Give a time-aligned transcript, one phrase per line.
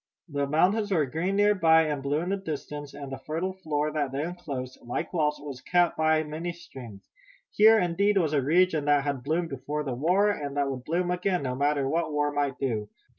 [0.29, 3.91] The mountains were green near by and blue in the distance, and the fertile floor
[3.91, 7.07] that they enclosed, like walls, was cut by many streams.
[7.51, 11.11] Here, indeed, was a region that had bloomed before the war, and that would bloom
[11.11, 12.89] again, no matter what war might do.